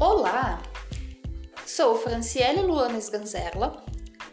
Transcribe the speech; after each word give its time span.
Olá! 0.00 0.62
Sou 1.66 1.94
Franciele 1.94 2.62
Luanes 2.62 3.10
Ganzerla, 3.10 3.84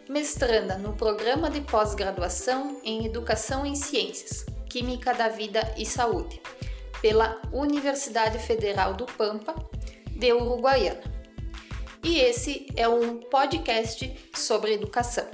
mestranda 0.08 0.78
no 0.78 0.94
programa 0.94 1.50
de 1.50 1.60
pós-graduação 1.60 2.80
em 2.86 3.06
Educação 3.06 3.66
em 3.66 3.76
Ciências, 3.76 4.46
Química 4.70 5.14
da 5.14 5.28
Vida 5.28 5.60
e 5.78 5.86
Saúde, 5.86 6.42
pela 7.02 7.42
Universidade 7.52 8.40
Federal 8.40 8.94
do 8.94 9.06
Pampa, 9.06 9.54
de 10.10 10.32
Uruguaiana. 10.32 11.04
E 12.02 12.18
esse 12.18 12.68
é 12.78 12.88
um 12.88 13.18
podcast 13.20 14.32
sobre 14.34 14.74
educação. 14.74 15.28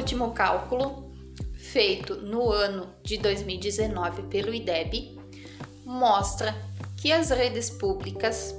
Último 0.00 0.32
cálculo, 0.32 1.12
feito 1.54 2.16
no 2.16 2.50
ano 2.50 2.88
de 3.02 3.18
2019 3.18 4.22
pelo 4.24 4.54
IDEB, 4.54 5.20
mostra 5.84 6.54
que 6.96 7.12
as 7.12 7.28
redes 7.28 7.68
públicas, 7.68 8.54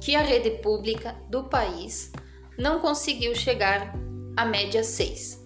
que 0.00 0.14
a 0.14 0.22
rede 0.22 0.50
pública 0.62 1.16
do 1.28 1.44
país 1.44 2.12
não 2.56 2.78
conseguiu 2.78 3.34
chegar 3.34 3.94
à 4.36 4.44
média 4.44 4.84
6. 4.84 5.42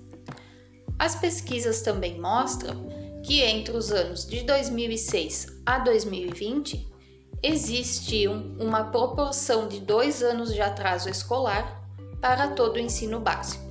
As 0.98 1.14
pesquisas 1.14 1.80
também 1.80 2.20
mostram 2.20 2.86
que 3.24 3.40
entre 3.40 3.74
os 3.74 3.90
anos 3.90 4.26
de 4.26 4.42
2006 4.42 5.62
a 5.64 5.78
2020 5.78 6.86
existiu 7.42 8.32
uma 8.58 8.84
proporção 8.84 9.68
de 9.68 9.80
dois 9.80 10.22
anos 10.22 10.52
de 10.52 10.60
atraso 10.60 11.08
escolar 11.08 11.82
para 12.20 12.48
todo 12.48 12.76
o 12.76 12.80
ensino 12.80 13.20
básico. 13.20 13.67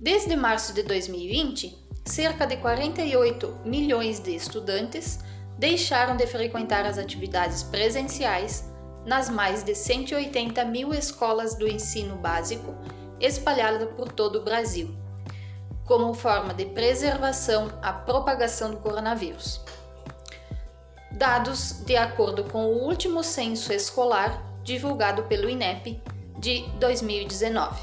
Desde 0.00 0.36
março 0.36 0.74
de 0.74 0.82
2020, 0.82 1.74
cerca 2.04 2.46
de 2.46 2.58
48 2.58 3.60
milhões 3.64 4.20
de 4.20 4.34
estudantes 4.34 5.20
deixaram 5.58 6.16
de 6.16 6.26
frequentar 6.26 6.84
as 6.84 6.98
atividades 6.98 7.62
presenciais 7.62 8.70
nas 9.06 9.30
mais 9.30 9.62
de 9.62 9.74
180 9.74 10.64
mil 10.66 10.92
escolas 10.92 11.54
do 11.54 11.66
ensino 11.66 12.16
básico 12.16 12.74
espalhadas 13.18 13.88
por 13.96 14.12
todo 14.12 14.40
o 14.40 14.44
Brasil, 14.44 14.94
como 15.86 16.12
forma 16.12 16.52
de 16.52 16.66
preservação 16.66 17.72
à 17.80 17.90
propagação 17.92 18.72
do 18.72 18.76
coronavírus. 18.76 19.62
Dados 21.12 21.82
de 21.86 21.96
acordo 21.96 22.44
com 22.44 22.66
o 22.66 22.84
último 22.84 23.24
censo 23.24 23.72
escolar 23.72 24.44
divulgado 24.62 25.22
pelo 25.22 25.48
INEP 25.48 26.02
de 26.38 26.68
2019. 26.78 27.80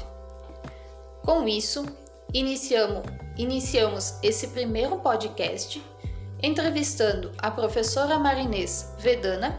Com 1.24 1.48
isso, 1.48 1.84
iniciamos, 2.32 3.02
iniciamos 3.36 4.18
esse 4.22 4.48
primeiro 4.48 4.96
podcast 4.98 5.82
entrevistando 6.42 7.32
a 7.38 7.50
professora 7.50 8.18
Marinês 8.18 8.94
Vedana, 8.98 9.58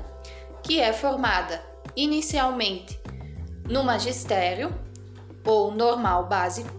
que 0.63 0.79
é 0.79 0.93
formada 0.93 1.61
inicialmente 1.95 2.99
no 3.67 3.83
magistério 3.83 4.73
ou 5.45 5.71
normal 5.71 6.27
básico 6.27 6.69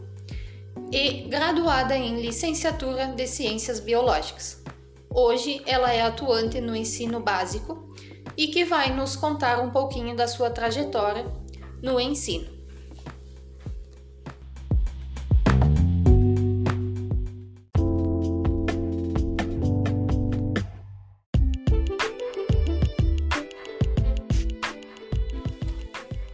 e 0.92 1.22
graduada 1.28 1.96
em 1.96 2.20
licenciatura 2.20 3.08
de 3.08 3.26
ciências 3.26 3.80
biológicas. 3.80 4.62
Hoje 5.10 5.62
ela 5.66 5.92
é 5.92 6.02
atuante 6.02 6.60
no 6.60 6.76
ensino 6.76 7.20
básico 7.20 7.94
e 8.36 8.48
que 8.48 8.64
vai 8.64 8.92
nos 8.94 9.16
contar 9.16 9.60
um 9.60 9.70
pouquinho 9.70 10.14
da 10.14 10.28
sua 10.28 10.50
trajetória 10.50 11.26
no 11.82 11.98
ensino. 11.98 12.55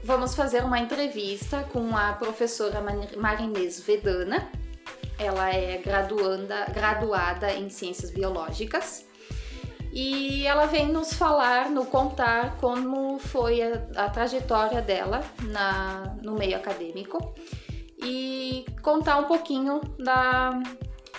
Vamos 0.04 0.34
fazer 0.34 0.64
uma 0.64 0.80
entrevista 0.80 1.62
com 1.72 1.96
a 1.96 2.12
professora 2.14 2.82
Marinês 3.16 3.80
Vedana. 3.80 4.50
Ela 5.16 5.50
é 5.50 5.78
graduanda, 5.78 6.66
graduada 6.74 7.52
em 7.52 7.70
Ciências 7.70 8.10
Biológicas 8.10 9.06
e 9.92 10.44
ela 10.44 10.66
vem 10.66 10.88
nos 10.88 11.12
falar, 11.12 11.70
nos 11.70 11.86
contar 11.86 12.56
como 12.56 13.18
foi 13.20 13.62
a, 13.62 13.86
a 13.94 14.10
trajetória 14.10 14.82
dela 14.82 15.20
na, 15.42 16.16
no 16.20 16.32
meio 16.32 16.56
acadêmico 16.56 17.34
e 17.96 18.66
contar 18.82 19.19
um 19.19 19.24
pouquinho 19.24 19.80
da, 19.98 20.60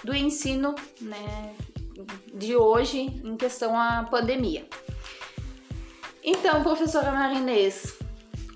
do 0.04 0.14
ensino 0.14 0.76
né, 1.00 1.56
de 2.34 2.54
hoje 2.58 3.00
em 3.24 3.38
questão 3.38 3.80
à 3.80 4.04
pandemia. 4.04 4.68
Então, 6.22 6.64
professora 6.64 7.12
Marinês, 7.12 8.03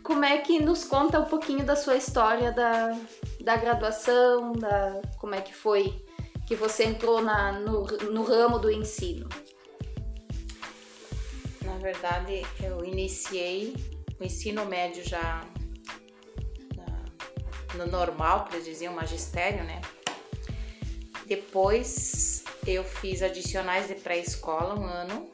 como 0.08 0.24
é 0.24 0.38
que 0.38 0.58
nos 0.58 0.86
conta 0.86 1.20
um 1.20 1.26
pouquinho 1.26 1.66
da 1.66 1.76
sua 1.76 1.98
história 1.98 2.54
da, 2.54 2.98
da 3.42 3.58
graduação, 3.58 4.54
da, 4.54 5.02
como 5.18 5.36
é 5.36 5.42
que 5.42 5.54
foi 5.54 6.02
que 6.48 6.56
você 6.56 6.86
entrou 6.86 7.22
na, 7.22 7.52
no, 7.52 7.84
no 7.84 8.24
ramo 8.24 8.58
do 8.58 8.72
ensino? 8.72 9.28
Na 11.62 11.78
verdade, 11.80 12.42
eu 12.64 12.86
iniciei 12.86 13.76
o 14.18 14.24
ensino 14.24 14.66
médio 14.66 15.04
já 15.04 15.46
no 17.76 17.86
normal, 17.86 18.46
que 18.46 18.56
eles 18.56 18.66
diziam 18.66 18.94
magistério, 18.94 19.66
né? 19.66 19.82
Depois 21.26 22.46
eu 22.66 22.86
fiz 22.86 23.22
adicionais 23.22 23.90
de 23.90 23.96
pré-escola 23.96 24.74
um 24.74 24.86
ano 24.86 25.30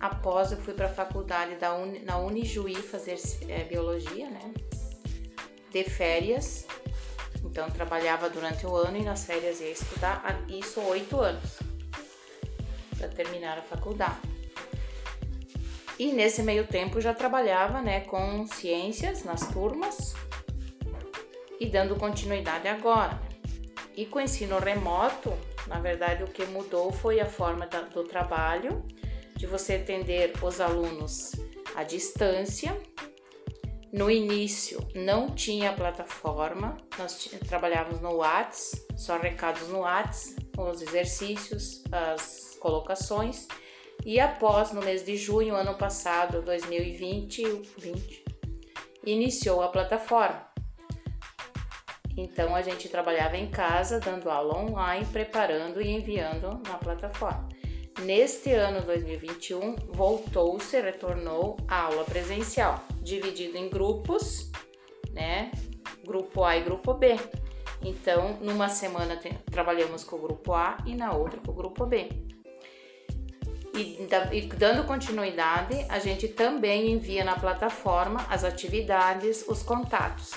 Após 0.00 0.52
eu 0.52 0.58
fui 0.58 0.74
para 0.74 0.86
a 0.86 0.92
faculdade 0.92 1.56
da 1.56 1.74
Uni, 1.74 1.98
na 2.00 2.18
Unijuí 2.18 2.76
fazer 2.76 3.18
é, 3.48 3.64
biologia, 3.64 4.30
né? 4.30 4.52
De 5.72 5.84
férias. 5.84 6.66
Então 7.44 7.68
trabalhava 7.70 8.30
durante 8.30 8.66
o 8.66 8.74
ano 8.76 8.96
e 8.98 9.02
nas 9.02 9.24
férias 9.24 9.60
ia 9.60 9.70
estudar 9.70 10.22
isso 10.48 10.80
oito 10.82 11.18
anos 11.20 11.58
para 12.96 13.08
terminar 13.08 13.58
a 13.58 13.62
faculdade. 13.62 14.20
E 15.98 16.12
nesse 16.12 16.42
meio 16.42 16.66
tempo 16.66 17.00
já 17.00 17.12
trabalhava, 17.12 17.80
né, 17.80 18.00
com 18.00 18.46
ciências 18.46 19.24
nas 19.24 19.48
turmas 19.48 20.14
e 21.58 21.66
dando 21.66 21.96
continuidade 21.96 22.68
agora. 22.68 23.20
E 23.96 24.06
com 24.06 24.20
o 24.20 24.22
ensino 24.22 24.58
remoto, 24.60 25.32
na 25.66 25.80
verdade 25.80 26.22
o 26.22 26.28
que 26.28 26.44
mudou 26.46 26.92
foi 26.92 27.18
a 27.18 27.26
forma 27.26 27.66
da, 27.66 27.80
do 27.80 28.04
trabalho 28.04 28.84
de 29.38 29.46
você 29.46 29.74
atender 29.74 30.32
os 30.42 30.60
alunos 30.60 31.30
à 31.76 31.84
distância. 31.84 32.76
No 33.92 34.10
início 34.10 34.86
não 34.96 35.30
tinha 35.30 35.72
plataforma, 35.72 36.76
nós 36.98 37.30
trabalhávamos 37.48 38.00
no 38.00 38.16
Whats, 38.16 38.84
só 38.96 39.16
recados 39.16 39.68
no 39.68 39.78
Whats, 39.78 40.34
os 40.58 40.82
exercícios, 40.82 41.84
as 41.92 42.58
colocações. 42.60 43.46
E 44.04 44.18
após, 44.18 44.72
no 44.72 44.82
mês 44.82 45.04
de 45.04 45.16
junho, 45.16 45.54
ano 45.54 45.74
passado, 45.78 46.42
2020, 46.42 47.62
20, 47.78 48.24
iniciou 49.06 49.62
a 49.62 49.68
plataforma. 49.68 50.46
Então 52.16 52.56
a 52.56 52.62
gente 52.62 52.88
trabalhava 52.88 53.36
em 53.36 53.48
casa, 53.48 54.00
dando 54.00 54.28
aula 54.28 54.58
online, 54.58 55.06
preparando 55.06 55.80
e 55.80 55.88
enviando 55.88 56.60
na 56.66 56.76
plataforma. 56.76 57.48
Neste 58.02 58.52
ano 58.52 58.80
2021, 58.82 59.74
voltou-se, 59.88 60.80
retornou 60.80 61.56
a 61.66 61.82
aula 61.82 62.04
presencial, 62.04 62.84
dividido 63.02 63.56
em 63.58 63.68
grupos, 63.68 64.52
né? 65.12 65.50
Grupo 66.04 66.44
A 66.44 66.56
e 66.56 66.62
grupo 66.62 66.94
B. 66.94 67.16
Então, 67.82 68.38
numa 68.40 68.68
semana 68.68 69.18
trabalhamos 69.50 70.04
com 70.04 70.14
o 70.14 70.20
grupo 70.20 70.54
A 70.54 70.76
e 70.86 70.94
na 70.94 71.12
outra 71.12 71.40
com 71.40 71.50
o 71.50 71.54
grupo 71.54 71.86
B. 71.86 72.08
E, 73.74 73.98
e 74.32 74.42
dando 74.46 74.86
continuidade, 74.86 75.84
a 75.88 75.98
gente 75.98 76.28
também 76.28 76.92
envia 76.92 77.24
na 77.24 77.36
plataforma 77.36 78.24
as 78.30 78.44
atividades, 78.44 79.44
os 79.48 79.60
contatos. 79.64 80.30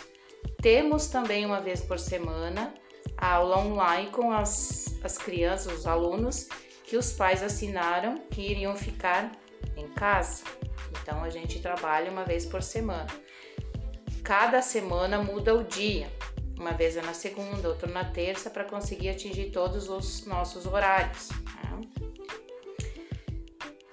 Temos 0.63 1.07
também 1.07 1.45
uma 1.45 1.61
vez 1.61 1.81
por 1.81 1.99
semana 1.99 2.73
a 3.15 3.35
aula 3.35 3.59
online 3.59 4.09
com 4.09 4.31
as, 4.31 4.99
as 5.03 5.19
crianças, 5.19 5.79
os 5.79 5.85
alunos 5.85 6.49
que 6.91 6.97
os 6.97 7.13
pais 7.13 7.41
assinaram 7.41 8.17
que 8.29 8.41
iriam 8.41 8.75
ficar 8.75 9.31
em 9.77 9.87
casa. 9.87 10.43
Então 11.01 11.23
a 11.23 11.29
gente 11.29 11.61
trabalha 11.61 12.11
uma 12.11 12.25
vez 12.25 12.45
por 12.45 12.61
semana. 12.61 13.07
Cada 14.21 14.61
semana 14.61 15.23
muda 15.23 15.55
o 15.55 15.63
dia. 15.63 16.11
Uma 16.59 16.73
vez 16.73 16.97
é 16.97 17.01
na 17.01 17.13
segunda, 17.13 17.69
outra 17.69 17.89
na 17.89 18.03
terça, 18.03 18.49
para 18.49 18.65
conseguir 18.65 19.07
atingir 19.07 19.51
todos 19.51 19.87
os 19.87 20.25
nossos 20.25 20.65
horários. 20.65 21.29
Né? 21.29 21.79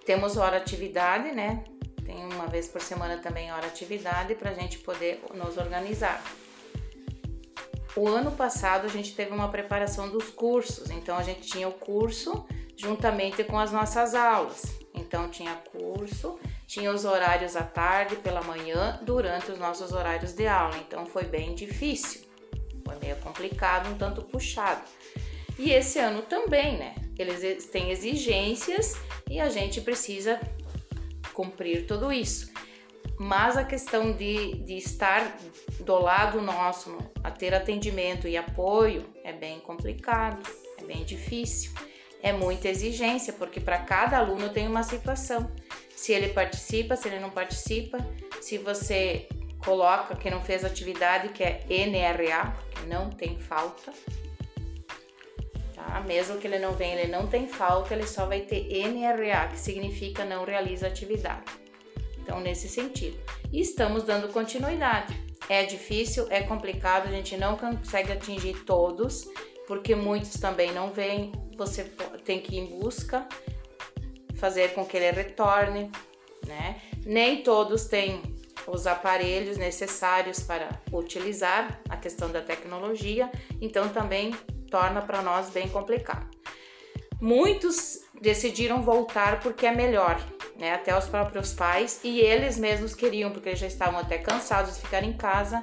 Temos 0.04 0.36
hora 0.36 0.56
atividade, 0.56 1.30
né? 1.30 1.62
Tem 2.04 2.16
uma 2.24 2.48
vez 2.48 2.66
por 2.66 2.80
semana 2.80 3.18
também 3.18 3.52
hora 3.52 3.68
atividade 3.68 4.34
para 4.34 4.50
a 4.50 4.54
gente 4.54 4.80
poder 4.80 5.22
nos 5.34 5.56
organizar. 5.56 6.20
o 7.94 8.08
ano 8.08 8.32
passado 8.32 8.86
a 8.86 8.88
gente 8.88 9.14
teve 9.14 9.30
uma 9.30 9.48
preparação 9.48 10.10
dos 10.10 10.30
cursos, 10.30 10.90
então 10.90 11.16
a 11.16 11.22
gente 11.22 11.42
tinha 11.42 11.68
o 11.68 11.72
curso 11.72 12.44
juntamente 12.78 13.42
com 13.42 13.58
as 13.58 13.72
nossas 13.72 14.14
aulas. 14.14 14.78
Então 14.94 15.28
tinha 15.28 15.54
curso, 15.72 16.38
tinha 16.66 16.92
os 16.92 17.04
horários 17.04 17.56
à 17.56 17.62
tarde, 17.62 18.16
pela 18.16 18.40
manhã, 18.42 19.00
durante 19.02 19.50
os 19.50 19.58
nossos 19.58 19.92
horários 19.92 20.32
de 20.32 20.46
aula. 20.46 20.76
Então 20.78 21.04
foi 21.04 21.24
bem 21.24 21.54
difícil, 21.54 22.22
foi 22.84 22.96
meio 23.02 23.16
complicado, 23.16 23.90
um 23.90 23.98
tanto 23.98 24.22
puxado. 24.22 24.82
E 25.58 25.72
esse 25.72 25.98
ano 25.98 26.22
também, 26.22 26.78
né? 26.78 26.94
Eles 27.18 27.66
têm 27.66 27.90
exigências 27.90 28.94
e 29.28 29.40
a 29.40 29.48
gente 29.48 29.80
precisa 29.80 30.40
cumprir 31.34 31.86
tudo 31.86 32.12
isso. 32.12 32.52
Mas 33.18 33.56
a 33.56 33.64
questão 33.64 34.12
de, 34.12 34.54
de 34.62 34.76
estar 34.76 35.36
do 35.80 35.98
lado 35.98 36.40
nosso, 36.40 36.96
a 37.24 37.30
ter 37.32 37.52
atendimento 37.52 38.28
e 38.28 38.36
apoio, 38.36 39.04
é 39.24 39.32
bem 39.32 39.58
complicado, 39.58 40.40
é 40.78 40.84
bem 40.84 41.04
difícil. 41.04 41.72
É 42.22 42.32
muita 42.32 42.68
exigência, 42.68 43.32
porque 43.32 43.60
para 43.60 43.78
cada 43.78 44.18
aluno 44.18 44.48
tem 44.48 44.66
uma 44.66 44.82
situação. 44.82 45.50
Se 45.94 46.12
ele 46.12 46.28
participa, 46.28 46.96
se 46.96 47.08
ele 47.08 47.18
não 47.18 47.30
participa, 47.30 47.98
se 48.40 48.58
você 48.58 49.28
coloca 49.64 50.16
que 50.16 50.30
não 50.30 50.40
fez 50.40 50.64
atividade, 50.64 51.30
que 51.30 51.42
é 51.42 51.64
NRA, 51.68 52.52
porque 52.52 52.86
não 52.86 53.10
tem 53.10 53.38
falta, 53.38 53.92
tá? 55.74 56.00
Mesmo 56.06 56.38
que 56.38 56.46
ele 56.46 56.58
não 56.58 56.72
venha, 56.72 57.00
ele 57.00 57.12
não 57.12 57.26
tem 57.26 57.46
falta, 57.46 57.94
ele 57.94 58.06
só 58.06 58.26
vai 58.26 58.42
ter 58.42 58.66
NRA, 58.88 59.48
que 59.48 59.58
significa 59.58 60.24
não 60.24 60.44
realiza 60.44 60.86
atividade. 60.86 61.52
Então, 62.18 62.40
nesse 62.40 62.68
sentido. 62.68 63.18
E 63.50 63.60
estamos 63.60 64.02
dando 64.04 64.32
continuidade. 64.32 65.14
É 65.48 65.64
difícil, 65.64 66.26
é 66.28 66.42
complicado, 66.42 67.06
a 67.08 67.10
gente 67.10 67.36
não 67.36 67.56
consegue 67.56 68.12
atingir 68.12 68.64
todos, 68.64 69.26
porque 69.68 69.94
muitos 69.94 70.40
também 70.40 70.72
não 70.72 70.90
vêm. 70.90 71.30
Você 71.56 71.84
tem 72.24 72.40
que 72.40 72.56
ir 72.56 72.60
em 72.60 72.80
busca, 72.80 73.28
fazer 74.36 74.72
com 74.72 74.84
que 74.84 74.96
ele 74.96 75.10
retorne, 75.10 75.92
né? 76.46 76.80
Nem 77.04 77.42
todos 77.42 77.84
têm 77.84 78.22
os 78.66 78.86
aparelhos 78.86 79.58
necessários 79.58 80.40
para 80.40 80.68
utilizar 80.92 81.80
a 81.88 81.96
questão 81.96 82.30
da 82.30 82.40
tecnologia, 82.40 83.30
então 83.60 83.88
também 83.90 84.34
torna 84.70 85.02
para 85.02 85.20
nós 85.20 85.50
bem 85.50 85.68
complicado. 85.68 86.28
Muitos 87.20 88.00
decidiram 88.20 88.82
voltar 88.82 89.40
porque 89.40 89.66
é 89.66 89.72
melhor, 89.72 90.18
né? 90.56 90.72
Até 90.72 90.96
os 90.96 91.06
próprios 91.06 91.52
pais 91.52 92.00
e 92.02 92.20
eles 92.20 92.56
mesmos 92.56 92.94
queriam, 92.94 93.30
porque 93.32 93.54
já 93.54 93.66
estavam 93.66 94.00
até 94.00 94.16
cansados 94.16 94.76
de 94.76 94.80
ficar 94.80 95.02
em 95.02 95.12
casa, 95.12 95.62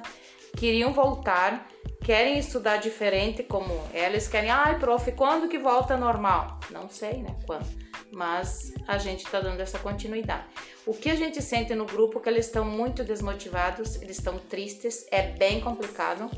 queriam 0.56 0.92
voltar, 0.92 1.66
querem 2.04 2.38
estudar 2.38 2.76
diferente 2.76 3.42
como 3.42 3.72
eles 3.92 4.28
querem. 4.28 4.50
Ai, 4.50 4.78
prof, 4.78 5.10
quando 5.12 5.48
que 5.48 5.58
volta 5.58 5.96
normal? 5.96 6.60
Não 6.70 6.88
sei, 6.88 7.22
né? 7.22 7.36
Quando. 7.46 7.66
Mas 8.12 8.72
a 8.86 8.98
gente 8.98 9.24
está 9.24 9.40
dando 9.40 9.60
essa 9.60 9.78
continuidade. 9.78 10.44
O 10.86 10.94
que 10.94 11.10
a 11.10 11.14
gente 11.14 11.42
sente 11.42 11.74
no 11.74 11.84
grupo 11.84 12.18
é 12.18 12.22
que 12.22 12.28
eles 12.28 12.46
estão 12.46 12.64
muito 12.64 13.02
desmotivados, 13.02 14.00
eles 14.00 14.18
estão 14.18 14.38
tristes, 14.38 15.06
é 15.10 15.22
bem 15.32 15.60
complicado. 15.60 16.30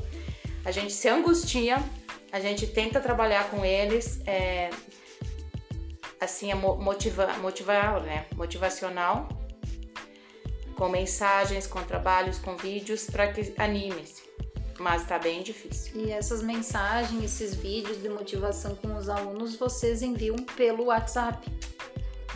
A 0.65 0.71
gente 0.71 0.91
se 0.91 1.07
angustia, 1.07 1.77
a 2.31 2.39
gente 2.39 2.67
tenta 2.67 2.99
trabalhar 2.99 3.49
com 3.49 3.63
eles, 3.63 4.21
é, 4.25 4.69
assim, 6.19 6.51
é 6.51 6.55
motiva, 6.55 7.27
motivar, 7.37 8.01
né? 8.01 8.25
motivacional, 8.35 9.29
com 10.75 10.89
mensagens, 10.89 11.67
com 11.67 11.81
trabalhos, 11.83 12.39
com 12.39 12.57
vídeos, 12.57 13.05
para 13.05 13.31
que 13.31 13.53
anime-se. 13.57 14.23
Mas 14.79 15.05
tá 15.05 15.19
bem 15.19 15.43
difícil. 15.43 15.91
E 15.95 16.11
essas 16.11 16.41
mensagens, 16.41 17.23
esses 17.23 17.53
vídeos 17.53 18.01
de 18.01 18.09
motivação 18.09 18.75
com 18.75 18.95
os 18.95 19.09
alunos, 19.09 19.55
vocês 19.55 20.01
enviam 20.01 20.37
pelo 20.37 20.85
WhatsApp? 20.85 21.47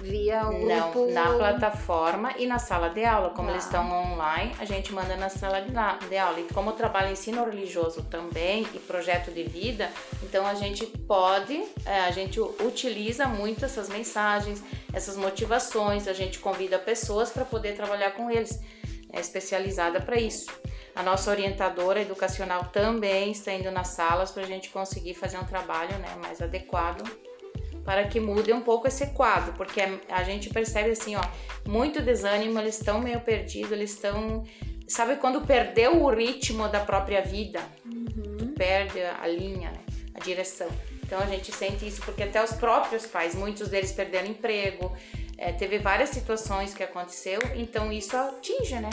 via 0.03 0.47
o 0.47 0.65
Não, 0.65 0.91
grupo... 0.91 1.11
na 1.11 1.33
plataforma 1.33 2.33
e 2.37 2.45
na 2.45 2.59
sala 2.59 2.89
de 2.89 3.05
aula. 3.05 3.29
Como 3.29 3.49
ah. 3.49 3.51
eles 3.53 3.63
estão 3.63 3.89
online, 3.89 4.53
a 4.59 4.65
gente 4.65 4.93
manda 4.93 5.15
na 5.15 5.29
sala 5.29 5.61
de 5.61 6.17
aula. 6.17 6.39
E 6.39 6.43
como 6.53 6.71
eu 6.71 6.75
trabalho 6.75 7.11
ensino 7.11 7.45
religioso 7.45 8.03
também 8.03 8.67
e 8.73 8.79
projeto 8.79 9.31
de 9.31 9.43
vida, 9.43 9.89
então 10.21 10.45
a 10.45 10.53
gente 10.55 10.85
pode, 10.85 11.63
é, 11.85 12.01
a 12.01 12.11
gente 12.11 12.39
utiliza 12.39 13.25
muito 13.27 13.63
essas 13.63 13.87
mensagens, 13.89 14.61
essas 14.91 15.15
motivações, 15.15 16.07
a 16.07 16.13
gente 16.13 16.39
convida 16.39 16.77
pessoas 16.77 17.29
para 17.29 17.45
poder 17.45 17.75
trabalhar 17.75 18.11
com 18.11 18.29
eles, 18.29 18.59
é 19.11 19.19
especializada 19.19 20.01
para 20.01 20.19
isso. 20.19 20.47
A 20.95 21.01
nossa 21.01 21.31
orientadora 21.31 22.01
educacional 22.01 22.65
também 22.65 23.31
está 23.31 23.51
indo 23.51 23.71
nas 23.71 23.89
salas 23.89 24.31
para 24.31 24.43
a 24.43 24.47
gente 24.47 24.69
conseguir 24.69 25.15
fazer 25.15 25.37
um 25.37 25.45
trabalho 25.45 25.97
né, 25.97 26.15
mais 26.21 26.41
adequado 26.41 27.03
para 27.83 28.07
que 28.07 28.19
mude 28.19 28.51
um 28.53 28.61
pouco 28.61 28.87
esse 28.87 29.07
quadro, 29.07 29.53
porque 29.53 29.81
a 30.09 30.23
gente 30.23 30.49
percebe 30.49 30.91
assim, 30.91 31.15
ó, 31.15 31.21
muito 31.67 32.01
desânimo, 32.01 32.59
eles 32.59 32.77
estão 32.77 32.99
meio 32.99 33.19
perdidos, 33.19 33.71
eles 33.71 33.91
estão, 33.91 34.43
sabe 34.87 35.17
quando 35.17 35.41
perdeu 35.41 36.01
o 36.01 36.09
ritmo 36.09 36.67
da 36.69 36.79
própria 36.79 37.21
vida, 37.21 37.59
uhum. 37.85 38.53
perde 38.55 39.01
a 39.01 39.27
linha, 39.27 39.71
né, 39.71 39.79
a 40.13 40.19
direção. 40.19 40.69
Então 41.03 41.19
a 41.19 41.25
gente 41.25 41.51
sente 41.51 41.85
isso 41.85 42.01
porque 42.03 42.23
até 42.23 42.41
os 42.41 42.53
próprios 42.53 43.05
pais, 43.05 43.35
muitos 43.35 43.67
deles 43.67 43.91
perderam 43.91 44.27
emprego, 44.27 44.95
é, 45.37 45.51
teve 45.51 45.77
várias 45.77 46.09
situações 46.09 46.73
que 46.73 46.83
aconteceu, 46.83 47.39
então 47.55 47.91
isso 47.91 48.15
atinge, 48.15 48.79
né, 48.79 48.89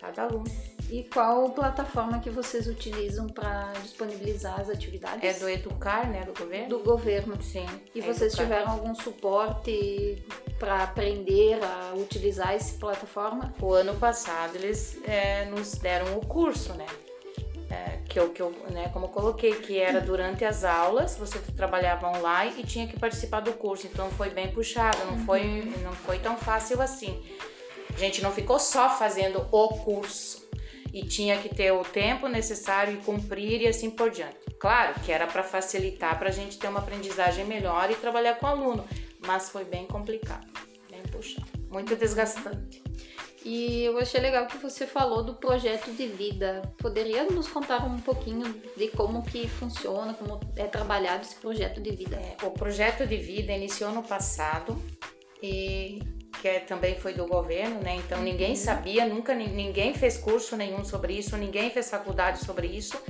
cada 0.00 0.22
aluno. 0.22 0.71
E 0.92 1.04
qual 1.04 1.48
plataforma 1.48 2.18
que 2.18 2.28
vocês 2.28 2.66
utilizam 2.66 3.26
para 3.26 3.72
disponibilizar 3.82 4.60
as 4.60 4.68
atividades? 4.68 5.24
É 5.24 5.32
do 5.40 5.48
Educar, 5.48 6.06
né, 6.06 6.22
do 6.22 6.38
governo? 6.38 6.68
Do 6.68 6.78
governo. 6.80 7.42
Sim. 7.42 7.64
E 7.94 8.00
é 8.00 8.02
vocês 8.02 8.34
educar. 8.34 8.42
tiveram 8.42 8.72
algum 8.72 8.94
suporte 8.94 10.22
para 10.58 10.82
aprender 10.82 11.58
a 11.64 11.94
utilizar 11.94 12.52
essa 12.52 12.78
plataforma? 12.78 13.54
O 13.58 13.72
ano 13.72 13.94
passado 13.94 14.54
eles 14.56 14.98
é, 15.04 15.46
nos 15.46 15.76
deram 15.76 16.18
o 16.18 16.26
curso, 16.26 16.74
né? 16.74 16.84
É, 17.70 18.00
que 18.06 18.20
eu, 18.20 18.28
que 18.28 18.42
eu, 18.42 18.50
né, 18.70 18.90
como 18.92 19.06
eu 19.06 19.08
coloquei, 19.08 19.54
que 19.54 19.78
era 19.78 19.98
durante 19.98 20.44
as 20.44 20.62
aulas, 20.62 21.16
você 21.16 21.38
trabalhava 21.56 22.06
online 22.06 22.52
e 22.58 22.64
tinha 22.64 22.86
que 22.86 23.00
participar 23.00 23.40
do 23.40 23.54
curso, 23.54 23.86
então 23.86 24.10
foi 24.10 24.28
bem 24.28 24.52
puxado, 24.52 24.98
não, 25.06 25.14
uhum. 25.14 25.24
foi, 25.24 25.72
não 25.82 25.92
foi 25.92 26.18
tão 26.18 26.36
fácil 26.36 26.82
assim. 26.82 27.18
A 27.94 27.98
gente 27.98 28.22
não 28.22 28.30
ficou 28.30 28.58
só 28.58 28.90
fazendo 28.90 29.46
o 29.50 29.68
curso, 29.68 30.41
e 30.92 31.04
tinha 31.04 31.38
que 31.38 31.48
ter 31.48 31.72
o 31.72 31.82
tempo 31.82 32.28
necessário 32.28 32.94
e 32.94 32.98
cumprir 32.98 33.62
e 33.62 33.68
assim 33.68 33.90
por 33.90 34.10
diante. 34.10 34.36
Claro 34.58 35.00
que 35.00 35.10
era 35.10 35.26
para 35.26 35.42
facilitar 35.42 36.18
para 36.18 36.28
a 36.28 36.32
gente 36.32 36.58
ter 36.58 36.68
uma 36.68 36.80
aprendizagem 36.80 37.44
melhor 37.44 37.90
e 37.90 37.94
trabalhar 37.94 38.34
com 38.34 38.46
o 38.46 38.50
aluno, 38.50 38.84
mas 39.26 39.48
foi 39.48 39.64
bem 39.64 39.86
complicado, 39.86 40.46
bem 40.90 41.02
puxado, 41.04 41.46
muito 41.70 41.96
desgastante. 41.96 42.82
E 43.44 43.82
eu 43.84 43.98
achei 43.98 44.20
legal 44.20 44.46
que 44.46 44.56
você 44.56 44.86
falou 44.86 45.24
do 45.24 45.34
projeto 45.34 45.90
de 45.90 46.06
vida. 46.06 46.62
Poderia 46.78 47.24
nos 47.24 47.48
contar 47.48 47.84
um 47.84 47.98
pouquinho 47.98 48.54
de 48.76 48.88
como 48.88 49.22
que 49.24 49.48
funciona, 49.48 50.14
como 50.14 50.38
é 50.54 50.66
trabalhado 50.66 51.22
esse 51.22 51.34
projeto 51.34 51.80
de 51.80 51.90
vida? 51.90 52.16
É, 52.16 52.46
o 52.46 52.52
projeto 52.52 53.04
de 53.04 53.16
vida 53.16 53.52
iniciou 53.52 53.90
no 53.90 54.02
passado 54.02 54.80
e 55.42 56.00
que 56.40 56.48
é, 56.48 56.60
também 56.60 56.98
foi 56.98 57.12
do 57.12 57.26
governo, 57.26 57.80
né? 57.80 57.96
Então 57.96 58.18
uhum. 58.18 58.24
ninguém 58.24 58.56
sabia, 58.56 59.06
nunca 59.06 59.34
ninguém 59.34 59.94
fez 59.94 60.16
curso 60.16 60.56
nenhum 60.56 60.84
sobre 60.84 61.14
isso, 61.14 61.36
ninguém 61.36 61.70
fez 61.70 61.90
faculdade 61.90 62.44
sobre 62.44 62.66
isso. 62.66 63.00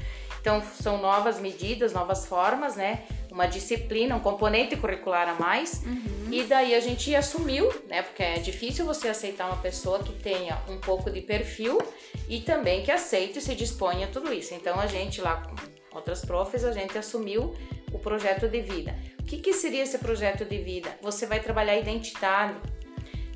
Então 0.41 0.61
são 0.61 1.01
novas 1.01 1.39
medidas, 1.39 1.93
novas 1.93 2.27
formas, 2.27 2.75
né? 2.75 3.05
Uma 3.31 3.47
disciplina, 3.47 4.17
um 4.17 4.21
componente 4.21 4.77
curricular 4.77 5.29
a 5.29 5.35
mais. 5.35 5.83
Uhum. 5.85 6.29
E 6.33 6.43
daí 6.43 6.75
a 6.75 6.81
gente 6.81 7.15
assumiu, 7.15 7.73
né? 7.89 8.03
Porque 8.03 8.23
é 8.23 8.39
difícil 8.41 8.85
você 8.85 9.09
aceitar 9.09 9.47
uma 9.47 9.59
pessoa 9.59 10.01
que 10.01 10.13
tenha 10.13 10.61
um 10.69 10.79
pouco 10.79 11.11
de 11.11 11.21
perfil 11.21 11.81
e 12.29 12.41
também 12.41 12.83
que 12.83 12.91
aceite 12.91 13.39
e 13.39 13.43
se 13.43 13.55
disponha 13.55 14.07
a 14.07 14.11
tudo 14.11 14.33
isso. 14.33 14.53
Então 14.53 14.81
a 14.81 14.87
gente 14.89 15.21
lá 15.21 15.37
com 15.37 15.55
outras 15.97 16.25
profs, 16.25 16.65
a 16.65 16.73
gente 16.73 16.99
assumiu 16.99 17.55
o 17.93 17.99
projeto 17.99 18.49
de 18.49 18.61
vida. 18.61 18.97
O 19.21 19.25
que, 19.25 19.39
que 19.39 19.53
seria 19.53 19.85
esse 19.85 19.99
projeto 19.99 20.45
de 20.45 20.59
vida? 20.59 20.91
Você 21.01 21.25
vai 21.25 21.39
trabalhar 21.39 21.77
identidade, 21.77 22.55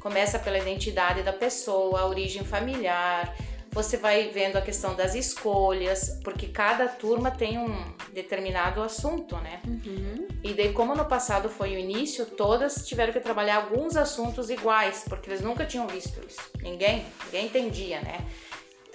Começa 0.00 0.38
pela 0.38 0.59
identidade 0.59 1.23
da 1.23 1.33
pessoa, 1.33 2.00
a 2.00 2.07
origem 2.07 2.45
familiar. 2.45 3.35
Você 3.73 3.97
vai 3.97 4.31
vendo 4.31 4.57
a 4.57 4.62
questão 4.62 4.95
das 4.95 5.15
escolhas, 5.15 6.19
porque 6.25 6.47
cada 6.47 6.88
turma 6.88 7.31
tem 7.31 7.59
um 7.59 7.95
determinado 8.12 8.83
assunto, 8.83 9.37
né? 9.37 9.61
Uhum. 9.67 10.26
E 10.43 10.55
daí, 10.55 10.73
como 10.73 10.95
no 10.95 11.05
passado 11.05 11.49
foi 11.49 11.75
o 11.75 11.79
início, 11.79 12.25
todas 12.25 12.87
tiveram 12.87 13.12
que 13.12 13.21
trabalhar 13.21 13.57
alguns 13.57 13.97
assuntos 13.97 14.49
iguais, 14.49 15.05
porque 15.09 15.29
eles 15.29 15.43
nunca 15.43 15.67
tinham 15.67 15.87
visto 15.87 16.21
isso. 16.26 16.41
Ninguém, 16.62 17.05
ninguém 17.26 17.47
entendia, 17.47 18.00
né? 18.00 18.25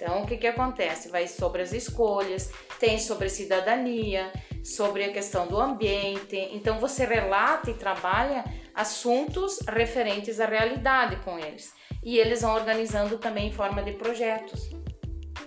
Então, 0.02 0.22
o 0.22 0.26
que, 0.26 0.36
que 0.36 0.48
acontece? 0.48 1.08
Vai 1.08 1.28
sobre 1.28 1.62
as 1.62 1.72
escolhas, 1.72 2.50
tem 2.80 2.98
sobre 2.98 3.28
cidadania, 3.28 4.32
sobre 4.64 5.04
a 5.04 5.12
questão 5.12 5.46
do 5.46 5.60
ambiente. 5.60 6.36
Então, 6.50 6.80
você 6.80 7.04
relata 7.04 7.70
e 7.70 7.74
trabalha 7.74 8.44
assuntos 8.74 9.60
referentes 9.60 10.40
à 10.40 10.46
realidade 10.46 11.16
com 11.24 11.38
eles. 11.38 11.72
E 12.02 12.18
eles 12.18 12.42
vão 12.42 12.52
organizando 12.56 13.16
também 13.16 13.46
em 13.46 13.52
forma 13.52 13.80
de 13.80 13.92
projetos 13.92 14.70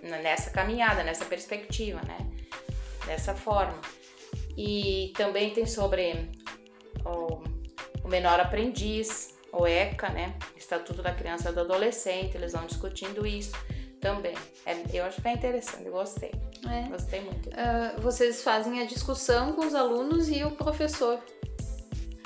nessa 0.01 0.51
caminhada, 0.51 1.03
nessa 1.03 1.25
perspectiva, 1.25 1.99
né? 2.07 2.17
dessa 3.05 3.35
forma. 3.35 3.81
E 4.57 5.11
também 5.17 5.49
tem 5.49 5.65
sobre 5.65 6.31
o, 7.03 7.43
o 8.05 8.07
menor 8.07 8.39
aprendiz, 8.39 9.37
o 9.51 9.67
ECA, 9.67 10.09
né? 10.11 10.33
Estatuto 10.55 11.03
da 11.03 11.13
Criança 11.13 11.49
e 11.49 11.53
do 11.53 11.59
Adolescente, 11.59 12.37
eles 12.37 12.53
vão 12.53 12.65
discutindo 12.65 13.27
isso 13.27 13.51
também. 14.05 14.35
É, 14.67 14.77
eu 14.93 15.03
acho 15.05 15.19
que 15.19 15.27
é 15.27 15.33
interessante, 15.33 15.85
eu 15.85 15.91
gostei. 15.91 16.31
É. 16.69 16.87
Gostei 16.87 17.21
muito. 17.21 17.49
Uh, 17.49 18.01
vocês 18.01 18.43
fazem 18.43 18.79
a 18.79 18.85
discussão 18.85 19.53
com 19.53 19.65
os 19.65 19.73
alunos 19.73 20.29
e 20.29 20.43
o 20.43 20.51
professor. 20.51 21.19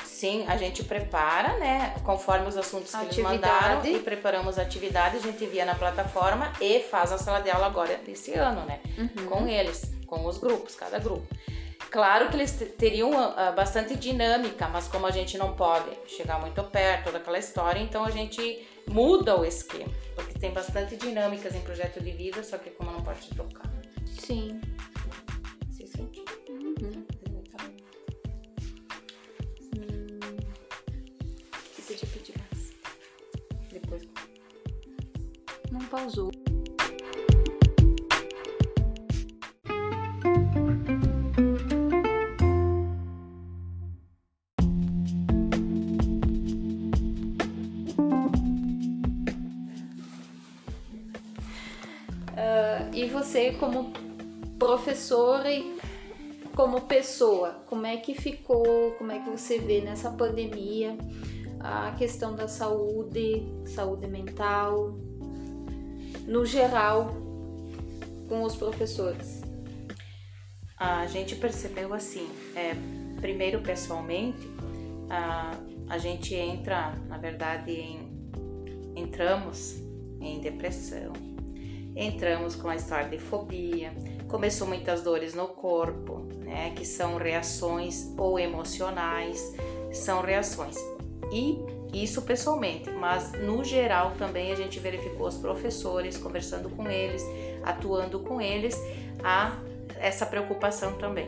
Sim, 0.04 0.46
a 0.50 0.58
gente 0.58 0.84
prepara, 0.84 1.58
né? 1.58 1.96
Conforme 2.04 2.48
os 2.48 2.58
assuntos 2.58 2.92
que 2.92 2.98
atividade. 2.98 3.36
eles 3.36 3.42
mandaram 3.42 3.86
e 3.86 4.00
preparamos 4.00 4.60
a 4.60 4.64
atividade, 4.64 5.16
a 5.16 5.20
gente 5.22 5.42
envia 5.46 5.64
na 5.64 5.76
plataforma 5.76 6.52
e 6.60 6.82
faz 6.82 7.14
a 7.14 7.18
sala 7.18 7.40
de 7.40 7.50
aula 7.50 7.68
agora 7.68 7.96
desse 8.06 8.34
ano, 8.34 8.66
né? 8.66 8.82
Uhum. 8.98 9.26
Com 9.28 9.48
eles, 9.48 9.90
com 10.06 10.26
os 10.26 10.38
grupos, 10.38 10.76
cada 10.76 11.00
grupo. 11.00 11.26
Claro 11.92 12.30
que 12.30 12.36
eles 12.36 12.52
teriam 12.78 13.10
uh, 13.10 13.56
bastante 13.56 13.96
dinâmica, 13.96 14.68
mas 14.68 14.88
como 14.88 15.08
a 15.08 15.12
gente 15.12 15.38
não 15.38 15.56
pode 15.56 15.90
chegar 16.08 16.40
muito 16.40 16.64
perto, 16.66 17.06
toda 17.06 17.18
aquela 17.18 17.40
história, 17.40 17.80
então 17.80 18.04
a 18.06 18.12
gente 18.12 18.68
muda 18.88 19.40
o 19.40 19.44
esquema, 19.44 19.92
porque 20.16 20.38
tem 20.38 20.54
bastante 20.54 20.96
dinâmicas 20.96 21.56
em 21.56 21.62
projeto 21.62 22.00
de 22.00 22.12
vida, 22.12 22.44
só 22.44 22.60
que 22.60 22.70
como 22.72 22.92
não 22.92 23.02
pode 23.02 23.28
tocar. 23.30 23.72
Sim. 24.06 24.62
Se 25.72 25.88
sentir. 25.88 26.26
Uhum. 26.50 27.06
Hum. 29.76 30.20
Esqueci 31.80 32.06
de 32.06 32.12
pedir 32.12 32.36
mais. 32.38 32.74
Depois. 33.72 34.04
Não 35.72 35.80
pausou. 35.88 36.32
Você 53.06 53.52
como 53.54 53.92
professora 54.58 55.52
e 55.52 55.78
como 56.56 56.82
pessoa, 56.82 57.64
como 57.68 57.86
é 57.86 57.98
que 57.98 58.14
ficou, 58.14 58.92
como 58.98 59.12
é 59.12 59.20
que 59.20 59.30
você 59.30 59.60
vê 59.60 59.80
nessa 59.80 60.12
pandemia 60.12 60.98
a 61.60 61.92
questão 61.98 62.36
da 62.36 62.48
saúde, 62.48 63.46
saúde 63.66 64.08
mental, 64.08 64.98
no 66.28 66.46
geral, 66.46 67.14
com 68.28 68.44
os 68.44 68.56
professores? 68.56 69.42
A 70.78 71.08
gente 71.08 71.36
percebeu 71.36 71.94
assim, 71.94 72.28
é, 72.56 72.74
primeiro 73.20 73.62
pessoalmente, 73.62 74.48
a, 75.10 75.52
a 75.90 75.98
gente 75.98 76.36
entra, 76.36 76.94
na 77.08 77.18
verdade, 77.18 77.72
em, 77.72 78.32
entramos 78.96 79.82
em 80.22 80.40
depressão, 80.40 81.14
entramos 81.96 82.56
com 82.56 82.70
a 82.70 82.76
história 82.76 83.10
de 83.10 83.20
fobia, 83.20 83.94
começou 84.28 84.68
muitas 84.68 85.02
dores 85.02 85.34
no 85.34 85.48
corpo, 85.48 86.28
né, 86.44 86.72
que 86.76 86.86
são 86.86 87.18
reações 87.18 88.14
ou 88.18 88.40
emocionais, 88.40 89.56
são 89.92 90.22
reações. 90.22 90.76
E 91.32 91.60
isso 91.94 92.22
pessoalmente, 92.22 92.90
mas 92.92 93.32
no 93.34 93.64
geral 93.64 94.12
também 94.18 94.52
a 94.52 94.56
gente 94.56 94.80
verificou 94.80 95.28
os 95.28 95.38
professores 95.38 96.18
conversando 96.18 96.70
com 96.70 96.90
eles, 96.90 97.24
atuando 97.64 98.20
com 98.20 98.40
eles, 98.40 98.80
a 99.24 99.58
essa 99.98 100.26
preocupação 100.26 100.94
também. 100.94 101.28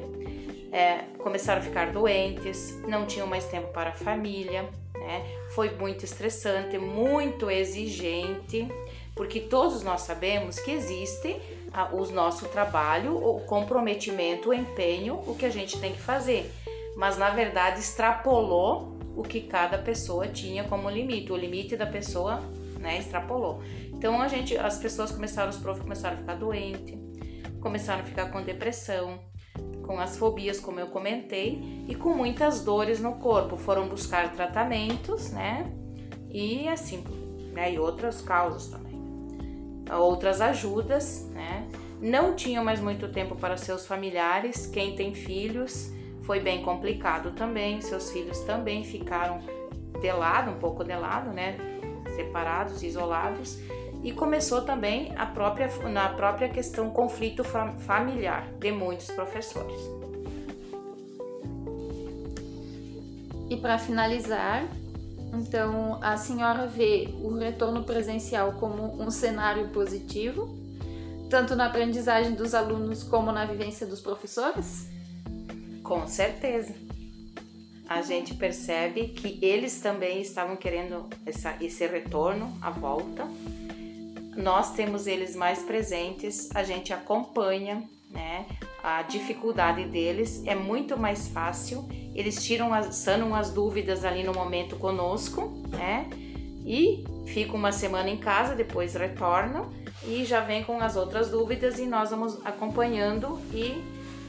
É, 0.72 1.00
começaram 1.18 1.60
a 1.60 1.64
ficar 1.64 1.92
doentes, 1.92 2.80
não 2.88 3.06
tinham 3.06 3.28
mais 3.28 3.46
tempo 3.46 3.68
para 3.74 3.90
a 3.90 3.94
família, 3.94 4.70
né? 4.94 5.26
Foi 5.50 5.70
muito 5.72 6.06
estressante, 6.06 6.78
muito 6.78 7.50
exigente 7.52 8.70
porque 9.22 9.40
todos 9.40 9.84
nós 9.84 10.02
sabemos 10.02 10.60
que 10.60 10.72
existe 10.72 11.40
o 11.94 12.12
nosso 12.12 12.48
trabalho, 12.48 13.16
o 13.16 13.42
comprometimento, 13.42 14.50
o 14.50 14.54
empenho, 14.54 15.22
o 15.28 15.36
que 15.36 15.46
a 15.46 15.50
gente 15.52 15.80
tem 15.80 15.94
que 15.94 16.02
fazer, 16.02 16.52
mas 16.96 17.20
na 17.20 17.30
verdade 17.30 17.82
extrapolou 17.82 18.98
o 19.16 19.22
que 19.22 19.42
cada 19.42 19.78
pessoa 19.78 20.28
tinha 20.28 20.64
como 20.64 20.90
limite, 20.90 21.32
o 21.32 21.38
limite 21.38 21.78
da 21.78 21.86
pessoa, 21.86 22.42
né, 22.80 22.98
extrapolou. 22.98 23.62
Então 23.94 24.20
a 24.20 24.28
gente, 24.28 24.58
as 24.58 24.80
pessoas 24.80 25.12
começaram, 25.12 25.52
os 25.52 25.58
profs 25.58 25.84
começaram 25.84 26.16
a 26.16 26.20
ficar 26.20 26.34
doentes, 26.38 26.98
começaram 27.62 28.02
a 28.02 28.06
ficar 28.06 28.32
com 28.32 28.42
depressão, 28.42 29.20
com 29.86 30.00
as 30.00 30.18
fobias, 30.18 30.60
como 30.60 30.80
eu 30.80 30.88
comentei, 30.88 31.86
e 31.88 31.94
com 31.94 32.16
muitas 32.16 32.64
dores 32.64 33.00
no 33.00 33.14
corpo. 33.18 33.56
Foram 33.56 33.88
buscar 33.88 34.34
tratamentos, 34.34 35.30
né? 35.30 35.72
E 36.28 36.68
assim, 36.68 37.04
né? 37.54 37.72
E 37.72 37.78
outras 37.78 38.20
causas 38.20 38.66
também 38.66 38.81
outras 39.90 40.42
ajudas, 40.42 41.28
né? 41.32 41.68
Não 42.02 42.36
tinham 42.36 42.64
mais 42.64 42.80
muito 42.80 43.08
tempo 43.10 43.36
para 43.36 43.58
seus 43.58 43.86
familiares. 43.86 44.66
Quem 44.66 44.96
tem 44.96 45.14
filhos 45.14 45.92
foi 46.24 46.40
bem 46.40 46.64
complicado 46.64 47.32
também. 47.32 47.82
Seus 47.82 48.12
filhos 48.12 48.40
também 48.40 48.84
ficaram 48.84 49.40
de 50.00 50.12
lado, 50.12 50.52
um 50.52 50.58
pouco 50.58 50.84
de 50.84 50.96
lado, 50.96 51.32
né? 51.32 51.58
Separados, 52.16 52.82
isolados. 52.82 53.60
E 54.04 54.12
começou 54.12 54.64
também 54.64 55.14
a 55.16 55.28
própria, 55.28 55.68
na 55.90 56.10
própria 56.10 56.50
questão 56.50 56.90
conflito 56.90 57.44
familiar 57.44 58.48
de 58.60 58.72
muitos 58.72 59.12
professores. 59.12 59.80
E 63.48 63.58
para 63.58 63.78
finalizar, 63.78 64.66
então, 65.34 65.98
a 66.02 66.18
senhora 66.18 66.68
vê 66.68 67.10
o 67.22 67.38
retorno 67.38 67.84
presencial 67.84 68.54
como 68.54 69.02
um 69.02 69.10
cenário 69.10 69.70
positivo, 69.70 70.58
tanto 71.30 71.56
na 71.56 71.68
aprendizagem 71.68 72.34
dos 72.34 72.54
alunos 72.54 73.04
como 73.04 73.32
na 73.32 73.46
vivência 73.46 73.88
dos 73.88 74.02
professores? 74.02 74.90
Com 75.84 76.06
certeza. 76.08 76.76
A 77.88 78.02
gente 78.02 78.34
percebe 78.36 79.10
que 79.10 79.40
eles 79.42 79.80
também 79.82 80.22
estavam 80.22 80.56
querendo 80.56 81.10
essa, 81.26 81.56
esse 81.62 81.86
retorno, 81.88 82.58
a 82.62 82.70
volta. 82.70 83.26
Nós 84.36 84.74
temos 84.74 85.08
eles 85.08 85.36
mais 85.36 85.64
presentes, 85.64 86.50
a 86.56 86.64
gente 86.64 86.94
acompanha, 86.94 87.84
né? 88.10 88.46
A 88.84 89.02
dificuldade 89.04 89.86
deles 89.86 90.42
é 90.46 90.56
muito 90.56 90.98
mais 90.98 91.28
fácil 91.28 91.86
eles 92.14 92.44
tiram 92.44 92.74
as, 92.74 92.96
sanam 92.96 93.34
as 93.34 93.52
dúvidas 93.52 94.04
ali 94.04 94.24
no 94.24 94.34
momento 94.34 94.76
conosco, 94.76 95.52
né? 95.70 96.10
E 96.66 97.04
ficam 97.26 97.56
uma 97.56 97.72
semana 97.72 98.10
em 98.10 98.18
casa, 98.18 98.56
depois 98.56 98.94
retornam 98.94 99.72
e 100.06 100.26
já 100.26 100.42
vem 100.42 100.64
com 100.64 100.80
as 100.80 100.96
outras 100.96 101.30
dúvidas 101.30 101.80
e 101.80 101.86
nós 101.86 102.10
vamos 102.10 102.46
acompanhando 102.46 103.40
e 103.54 103.84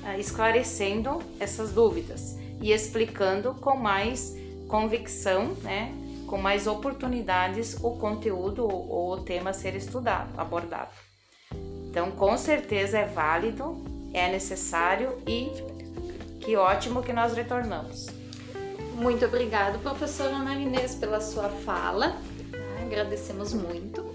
uh, 0.05 0.19
esclarecendo 0.19 1.19
essas 1.39 1.73
dúvidas 1.73 2.37
e 2.61 2.73
explicando 2.73 3.55
com 3.55 3.77
mais 3.77 4.37
convicção, 4.69 5.49
né? 5.63 5.93
Com 6.27 6.39
mais 6.39 6.67
oportunidades 6.67 7.77
o 7.83 7.91
conteúdo 7.97 8.65
ou, 8.65 8.89
ou 8.89 9.13
o 9.13 9.21
tema 9.21 9.51
a 9.51 9.53
ser 9.53 9.75
estudado, 9.75 10.39
abordado. 10.39 10.93
Então, 11.91 12.11
com 12.11 12.39
certeza 12.39 12.99
é 12.99 13.05
válido, 13.05 13.85
é 14.15 14.31
necessário 14.31 15.19
e 15.27 15.51
que 16.43 16.57
ótimo 16.57 17.03
que 17.03 17.13
nós 17.13 17.33
retornamos. 17.35 18.09
Muito 18.95 19.25
obrigado, 19.25 19.79
professora 19.79 20.37
Marinês, 20.39 20.95
pela 20.95 21.21
sua 21.21 21.49
fala. 21.49 22.17
Agradecemos 22.85 23.55
muito. 23.55 24.12